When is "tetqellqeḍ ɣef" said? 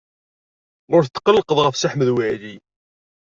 1.03-1.75